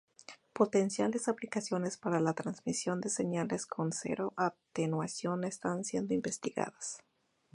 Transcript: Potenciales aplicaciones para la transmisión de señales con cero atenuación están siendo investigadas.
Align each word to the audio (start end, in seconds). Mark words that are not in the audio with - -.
Potenciales 0.53 1.27
aplicaciones 1.27 1.95
para 1.95 2.19
la 2.19 2.33
transmisión 2.33 3.01
de 3.01 3.09
señales 3.09 3.67
con 3.67 3.91
cero 3.91 4.33
atenuación 4.35 5.43
están 5.43 5.83
siendo 5.83 6.15
investigadas. 6.15 7.03